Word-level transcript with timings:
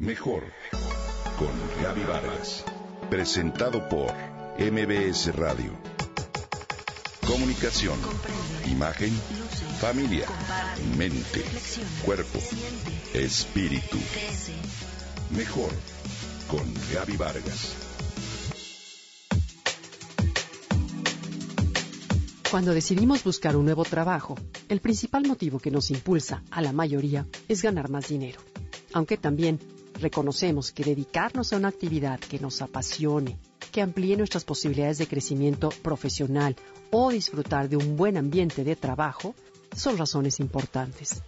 Mejor 0.00 0.44
con 1.40 1.82
Gaby 1.82 2.04
Vargas. 2.04 2.64
Presentado 3.10 3.88
por 3.88 4.14
MBS 4.56 5.34
Radio. 5.34 5.72
Comunicación, 7.26 7.98
imagen, 8.70 9.10
familia, 9.80 10.28
mente, 10.96 11.42
cuerpo, 12.04 12.38
espíritu. 13.12 13.98
Mejor 15.36 15.72
con 16.48 16.72
Gaby 16.94 17.16
Vargas. 17.16 17.74
Cuando 22.48 22.72
decidimos 22.72 23.24
buscar 23.24 23.56
un 23.56 23.64
nuevo 23.64 23.82
trabajo, 23.82 24.36
el 24.68 24.80
principal 24.80 25.26
motivo 25.26 25.58
que 25.58 25.72
nos 25.72 25.90
impulsa 25.90 26.44
a 26.52 26.62
la 26.62 26.72
mayoría 26.72 27.26
es 27.48 27.62
ganar 27.62 27.90
más 27.90 28.06
dinero. 28.06 28.38
Aunque 28.92 29.18
también 29.18 29.58
reconocemos 30.00 30.72
que 30.72 30.84
dedicarnos 30.84 31.52
a 31.52 31.56
una 31.56 31.68
actividad 31.68 32.20
que 32.20 32.38
nos 32.38 32.62
apasione, 32.62 33.38
que 33.72 33.82
amplíe 33.82 34.16
nuestras 34.16 34.44
posibilidades 34.44 34.98
de 34.98 35.06
crecimiento 35.06 35.68
profesional 35.82 36.56
o 36.90 37.10
disfrutar 37.10 37.68
de 37.68 37.76
un 37.76 37.96
buen 37.96 38.16
ambiente 38.16 38.64
de 38.64 38.76
trabajo 38.76 39.34
son 39.76 39.98
razones 39.98 40.40
importantes. 40.40 41.22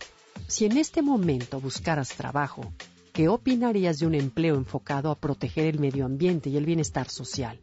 Si 0.47 0.65
en 0.65 0.77
este 0.77 1.03
momento 1.03 1.61
buscaras 1.61 2.11
trabajo, 2.11 2.73
¿qué 3.13 3.29
opinarías 3.29 3.99
de 3.99 4.07
un 4.07 4.15
empleo 4.15 4.57
enfocado 4.57 5.11
a 5.11 5.19
proteger 5.19 5.67
el 5.67 5.79
medio 5.79 6.07
ambiente 6.07 6.51
y 6.51 6.57
el 6.57 6.65
bienestar 6.65 7.09
social? 7.09 7.59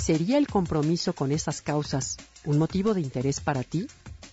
¿Sería 0.00 0.38
el 0.38 0.46
compromiso 0.46 1.12
con 1.12 1.32
esas 1.32 1.62
causas 1.62 2.16
un 2.44 2.58
motivo 2.58 2.94
de 2.94 3.00
interés 3.00 3.40
para 3.40 3.62
ti? 3.62 3.86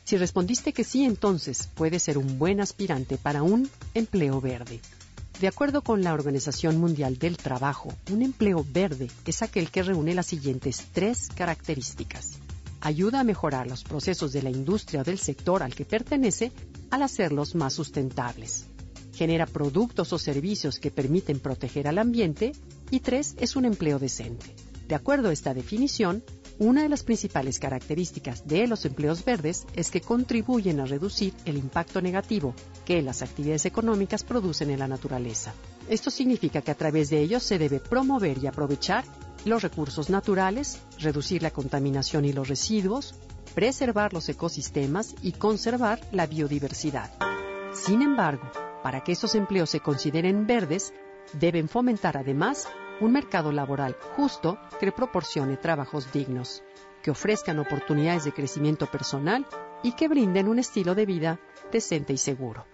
Si 0.03 0.17
respondiste 0.17 0.73
que 0.73 0.83
sí, 0.83 1.05
entonces 1.05 1.69
puede 1.75 1.99
ser 1.99 2.17
un 2.17 2.37
buen 2.37 2.59
aspirante 2.59 3.17
para 3.17 3.43
un 3.43 3.69
empleo 3.93 4.41
verde. 4.41 4.81
De 5.41 5.47
acuerdo 5.47 5.81
con 5.81 6.03
la 6.03 6.13
Organización 6.13 6.77
Mundial 6.77 7.17
del 7.17 7.35
Trabajo, 7.35 7.91
un 8.11 8.21
empleo 8.21 8.63
verde 8.71 9.09
es 9.25 9.41
aquel 9.41 9.71
que 9.71 9.81
reúne 9.81 10.13
las 10.13 10.27
siguientes 10.27 10.85
tres 10.93 11.29
características. 11.33 12.33
Ayuda 12.79 13.21
a 13.21 13.23
mejorar 13.23 13.65
los 13.65 13.83
procesos 13.83 14.33
de 14.33 14.43
la 14.43 14.51
industria 14.51 15.01
o 15.01 15.03
del 15.03 15.17
sector 15.17 15.63
al 15.63 15.73
que 15.73 15.83
pertenece 15.83 16.51
al 16.91 17.01
hacerlos 17.01 17.55
más 17.55 17.73
sustentables. 17.73 18.67
Genera 19.15 19.47
productos 19.47 20.13
o 20.13 20.19
servicios 20.19 20.77
que 20.77 20.91
permiten 20.91 21.39
proteger 21.39 21.87
al 21.87 21.97
ambiente. 21.97 22.51
Y 22.91 22.99
tres, 22.99 23.35
es 23.39 23.55
un 23.55 23.65
empleo 23.65 23.97
decente. 23.97 24.45
De 24.87 24.93
acuerdo 24.93 25.29
a 25.29 25.33
esta 25.33 25.55
definición, 25.55 26.23
una 26.61 26.83
de 26.83 26.89
las 26.89 27.01
principales 27.01 27.57
características 27.57 28.47
de 28.47 28.67
los 28.67 28.85
empleos 28.85 29.25
verdes 29.25 29.65
es 29.75 29.89
que 29.89 29.99
contribuyen 29.99 30.79
a 30.79 30.85
reducir 30.85 31.33
el 31.45 31.57
impacto 31.57 32.03
negativo 32.03 32.53
que 32.85 33.01
las 33.01 33.23
actividades 33.23 33.65
económicas 33.65 34.23
producen 34.23 34.69
en 34.69 34.77
la 34.77 34.87
naturaleza. 34.87 35.55
Esto 35.89 36.11
significa 36.11 36.61
que 36.61 36.69
a 36.69 36.75
través 36.75 37.09
de 37.09 37.19
ellos 37.19 37.41
se 37.41 37.57
debe 37.57 37.79
promover 37.79 38.37
y 38.37 38.45
aprovechar 38.45 39.05
los 39.43 39.63
recursos 39.63 40.11
naturales, 40.11 40.77
reducir 40.99 41.41
la 41.41 41.49
contaminación 41.49 42.25
y 42.25 42.31
los 42.31 42.47
residuos, 42.47 43.15
preservar 43.55 44.13
los 44.13 44.29
ecosistemas 44.29 45.15
y 45.23 45.31
conservar 45.31 45.99
la 46.11 46.27
biodiversidad. 46.27 47.09
Sin 47.73 48.03
embargo, 48.03 48.51
para 48.83 49.03
que 49.03 49.13
estos 49.13 49.33
empleos 49.33 49.71
se 49.71 49.79
consideren 49.79 50.45
verdes, 50.45 50.93
deben 51.33 51.67
fomentar 51.67 52.17
además 52.17 52.67
un 53.01 53.11
mercado 53.11 53.51
laboral 53.51 53.97
justo 54.15 54.57
que 54.79 54.91
proporcione 54.91 55.57
trabajos 55.57 56.11
dignos, 56.13 56.63
que 57.01 57.11
ofrezcan 57.11 57.59
oportunidades 57.59 58.23
de 58.23 58.31
crecimiento 58.31 58.85
personal 58.85 59.45
y 59.83 59.93
que 59.93 60.07
brinden 60.07 60.47
un 60.47 60.59
estilo 60.59 60.95
de 60.95 61.05
vida 61.05 61.39
decente 61.71 62.13
y 62.13 62.17
seguro. 62.17 62.65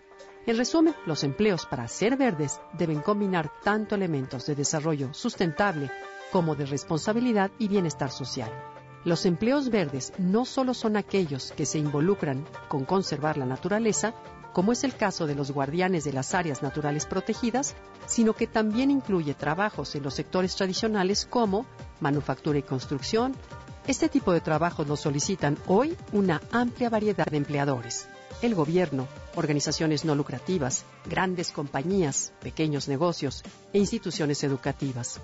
En 0.45 0.57
resumen, 0.57 0.95
los 1.05 1.23
empleos 1.23 1.65
para 1.65 1.87
ser 1.87 2.15
verdes 2.15 2.61
deben 2.73 3.01
combinar 3.01 3.51
tanto 3.63 3.95
elementos 3.95 4.45
de 4.45 4.55
desarrollo 4.55 5.13
sustentable 5.13 5.91
como 6.31 6.55
de 6.55 6.65
responsabilidad 6.65 7.51
y 7.57 7.67
bienestar 7.67 8.11
social. 8.11 8.51
Los 9.03 9.25
empleos 9.25 9.69
verdes 9.69 10.13
no 10.17 10.45
solo 10.45 10.73
son 10.73 10.97
aquellos 10.97 11.53
que 11.53 11.65
se 11.65 11.79
involucran 11.79 12.45
con 12.67 12.83
conservar 12.83 13.37
la 13.37 13.45
naturaleza, 13.45 14.13
como 14.53 14.71
es 14.71 14.83
el 14.83 14.95
caso 14.95 15.27
de 15.27 15.35
los 15.35 15.51
guardianes 15.51 16.03
de 16.03 16.13
las 16.13 16.33
áreas 16.33 16.61
naturales 16.61 17.05
protegidas, 17.05 17.75
sino 18.05 18.33
que 18.33 18.47
también 18.47 18.91
incluye 18.91 19.33
trabajos 19.33 19.95
en 19.95 20.03
los 20.03 20.13
sectores 20.13 20.55
tradicionales 20.55 21.25
como 21.25 21.65
manufactura 21.99 22.59
y 22.59 22.63
construcción. 22.63 23.35
Este 23.87 24.09
tipo 24.09 24.33
de 24.33 24.41
trabajos 24.41 24.87
los 24.87 24.99
solicitan 24.99 25.57
hoy 25.67 25.95
una 26.11 26.41
amplia 26.51 26.89
variedad 26.89 27.25
de 27.25 27.37
empleadores. 27.37 28.07
El 28.41 28.53
gobierno, 28.53 29.07
organizaciones 29.35 30.05
no 30.05 30.13
lucrativas, 30.13 30.85
grandes 31.05 31.51
compañías, 31.51 32.33
pequeños 32.41 32.87
negocios 32.87 33.43
e 33.73 33.79
instituciones 33.79 34.43
educativas. 34.43 35.19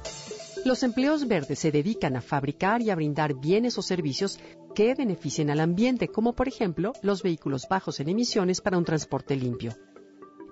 Los 0.65 0.81
empleos 0.81 1.27
verdes 1.27 1.59
se 1.59 1.71
dedican 1.71 2.15
a 2.15 2.21
fabricar 2.21 2.81
y 2.81 2.89
a 2.89 2.95
brindar 2.95 3.33
bienes 3.33 3.77
o 3.77 3.81
servicios 3.81 4.39
que 4.73 4.95
beneficien 4.95 5.49
al 5.49 5.59
ambiente, 5.59 6.07
como 6.07 6.33
por 6.33 6.47
ejemplo 6.47 6.93
los 7.01 7.21
vehículos 7.21 7.67
bajos 7.69 7.99
en 7.99 8.07
emisiones 8.07 8.61
para 8.61 8.77
un 8.77 8.85
transporte 8.85 9.35
limpio. 9.35 9.75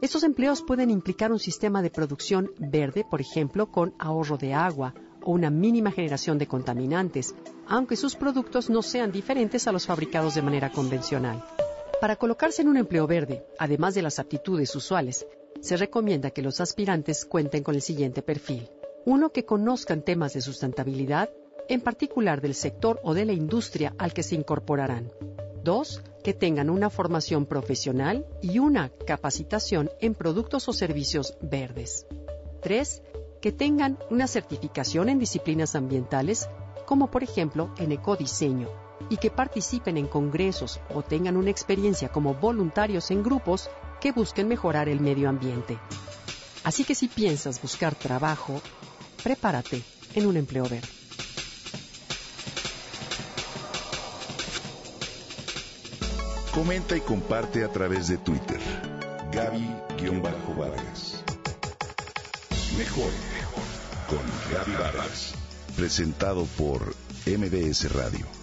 Estos 0.01 0.23
empleos 0.23 0.63
pueden 0.63 0.89
implicar 0.89 1.31
un 1.31 1.39
sistema 1.39 1.81
de 1.81 1.91
producción 1.91 2.51
verde, 2.57 3.05
por 3.09 3.22
ejemplo, 3.22 3.72
con 3.72 3.95
ahorro 3.99 4.38
de 4.38 4.53
agua 4.53 4.94
o 5.23 5.31
una 5.31 5.49
mínima 5.49 5.91
generación 5.91 6.38
de 6.38 6.47
contaminantes, 6.47 7.33
aunque 7.66 7.95
sus 7.95 8.16
productos 8.16 8.69
no 8.69 8.81
sean 8.81 9.13
diferentes 9.13 9.66
a 9.66 9.72
los 9.72 9.85
fabricados 9.85 10.35
de 10.35 10.41
manera 10.41 10.72
convencional. 10.72 11.41
Para 12.01 12.17
colocarse 12.17 12.63
en 12.63 12.67
un 12.67 12.75
empleo 12.75 13.07
verde, 13.07 13.45
además 13.57 13.95
de 13.95 14.01
las 14.01 14.19
aptitudes 14.19 14.75
usuales, 14.75 15.25
se 15.61 15.78
recomienda 15.78 16.31
que 16.31 16.41
los 16.41 16.59
aspirantes 16.59 17.23
cuenten 17.23 17.63
con 17.63 17.75
el 17.75 17.81
siguiente 17.81 18.22
perfil. 18.22 18.67
Uno, 19.06 19.31
que 19.31 19.45
conozcan 19.45 20.03
temas 20.03 20.34
de 20.34 20.41
sustentabilidad, 20.41 21.29
en 21.69 21.81
particular 21.81 22.39
del 22.41 22.53
sector 22.53 23.00
o 23.03 23.13
de 23.13 23.25
la 23.25 23.34
industria 23.34 23.95
al 23.97 24.13
que 24.13 24.23
se 24.23 24.35
incorporarán. 24.35 25.12
Dos, 25.63 26.03
que 26.23 26.34
tengan 26.34 26.69
una 26.69 26.89
formación 26.89 27.45
profesional 27.45 28.28
y 28.41 28.59
una 28.59 28.91
capacitación 29.07 29.90
en 30.00 30.13
productos 30.13 30.67
o 30.67 30.73
servicios 30.73 31.35
verdes. 31.41 32.06
Tres, 32.61 33.01
que 33.41 33.51
tengan 33.51 33.97
una 34.11 34.28
certificación 34.28 35.09
en 35.09 35.17
disciplinas 35.17 35.75
ambientales, 35.75 36.47
como 36.85 37.09
por 37.09 37.23
ejemplo 37.23 37.73
en 37.78 37.91
ecodiseño, 37.91 38.69
y 39.09 39.17
que 39.17 39.31
participen 39.31 39.97
en 39.97 40.07
congresos 40.07 40.79
o 40.94 41.01
tengan 41.01 41.38
una 41.38 41.50
experiencia 41.50 42.09
como 42.09 42.35
voluntarios 42.35 43.09
en 43.09 43.23
grupos 43.23 43.69
que 44.00 44.11
busquen 44.11 44.47
mejorar 44.47 44.90
el 44.90 45.00
medio 45.00 45.28
ambiente. 45.28 45.79
Así 46.63 46.84
que 46.84 46.94
si 46.94 47.07
piensas 47.07 47.61
buscar 47.61 47.95
trabajo, 47.95 48.61
prepárate 49.23 49.81
en 50.15 50.25
un 50.25 50.37
empleo 50.37 50.63
verde. 50.63 50.87
Comenta 56.53 56.97
y 56.97 57.01
comparte 57.01 57.63
a 57.63 57.69
través 57.69 58.09
de 58.09 58.17
Twitter. 58.17 58.59
Gaby-Vargas. 59.31 61.23
Mejor 62.77 63.11
con 64.09 64.19
Gaby 64.53 64.73
Vargas. 64.73 65.33
Presentado 65.77 66.45
por 66.57 66.93
MBS 67.25 67.93
Radio. 67.93 68.41